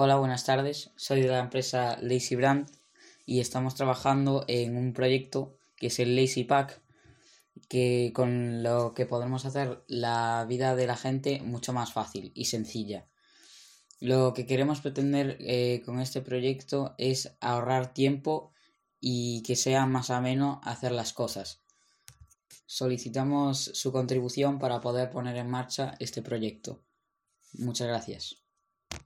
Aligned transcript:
Hola, 0.00 0.14
buenas 0.14 0.44
tardes. 0.44 0.92
Soy 0.94 1.22
de 1.22 1.26
la 1.26 1.40
empresa 1.40 1.98
Lazy 2.00 2.36
Brand 2.36 2.70
y 3.26 3.40
estamos 3.40 3.74
trabajando 3.74 4.44
en 4.46 4.76
un 4.76 4.92
proyecto 4.92 5.58
que 5.74 5.88
es 5.88 5.98
el 5.98 6.14
Lazy 6.14 6.44
Pack, 6.44 6.80
que 7.68 8.12
con 8.14 8.62
lo 8.62 8.94
que 8.94 9.06
podemos 9.06 9.44
hacer 9.44 9.82
la 9.88 10.46
vida 10.48 10.76
de 10.76 10.86
la 10.86 10.96
gente 10.96 11.40
mucho 11.40 11.72
más 11.72 11.92
fácil 11.92 12.30
y 12.36 12.44
sencilla. 12.44 13.08
Lo 13.98 14.34
que 14.34 14.46
queremos 14.46 14.80
pretender 14.80 15.36
eh, 15.40 15.82
con 15.84 15.98
este 15.98 16.20
proyecto 16.20 16.94
es 16.96 17.36
ahorrar 17.40 17.92
tiempo 17.92 18.52
y 19.00 19.42
que 19.42 19.56
sea 19.56 19.84
más 19.86 20.10
ameno 20.10 20.60
hacer 20.62 20.92
las 20.92 21.12
cosas. 21.12 21.58
Solicitamos 22.66 23.72
su 23.74 23.90
contribución 23.90 24.60
para 24.60 24.80
poder 24.80 25.10
poner 25.10 25.34
en 25.38 25.50
marcha 25.50 25.96
este 25.98 26.22
proyecto. 26.22 26.84
Muchas 27.54 27.88
gracias. 27.88 28.47